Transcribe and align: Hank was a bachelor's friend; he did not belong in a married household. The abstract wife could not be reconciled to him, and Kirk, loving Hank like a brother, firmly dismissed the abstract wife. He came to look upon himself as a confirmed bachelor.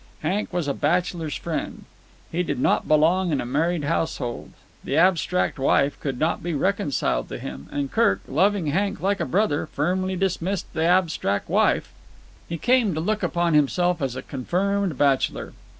Hank 0.23 0.51
was 0.51 0.67
a 0.67 0.73
bachelor's 0.73 1.35
friend; 1.35 1.85
he 2.31 2.41
did 2.41 2.57
not 2.59 2.87
belong 2.87 3.31
in 3.31 3.39
a 3.39 3.45
married 3.45 3.83
household. 3.83 4.51
The 4.83 4.97
abstract 4.97 5.59
wife 5.59 5.99
could 5.99 6.17
not 6.17 6.41
be 6.41 6.55
reconciled 6.55 7.29
to 7.29 7.37
him, 7.37 7.69
and 7.71 7.91
Kirk, 7.91 8.21
loving 8.27 8.65
Hank 8.65 8.99
like 9.01 9.19
a 9.19 9.25
brother, 9.25 9.67
firmly 9.67 10.15
dismissed 10.15 10.65
the 10.73 10.85
abstract 10.85 11.49
wife. 11.49 11.93
He 12.49 12.57
came 12.57 12.95
to 12.95 12.99
look 12.99 13.21
upon 13.21 13.53
himself 13.53 14.01
as 14.01 14.15
a 14.15 14.23
confirmed 14.23 14.97
bachelor. 14.97 15.53